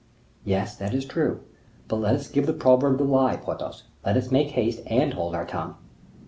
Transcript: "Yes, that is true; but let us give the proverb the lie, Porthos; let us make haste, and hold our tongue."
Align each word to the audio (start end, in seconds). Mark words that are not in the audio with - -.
"Yes, 0.43 0.75
that 0.77 0.95
is 0.95 1.05
true; 1.05 1.41
but 1.87 1.97
let 1.97 2.15
us 2.15 2.27
give 2.27 2.47
the 2.47 2.53
proverb 2.53 2.97
the 2.97 3.03
lie, 3.03 3.35
Porthos; 3.35 3.83
let 4.03 4.17
us 4.17 4.31
make 4.31 4.49
haste, 4.49 4.81
and 4.87 5.13
hold 5.13 5.35
our 5.35 5.45
tongue." 5.45 5.75